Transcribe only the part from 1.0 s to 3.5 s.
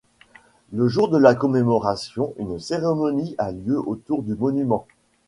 de la commémoration, une cérémonie